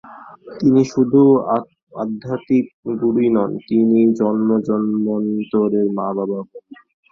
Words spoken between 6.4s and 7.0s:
ও বন্ধু।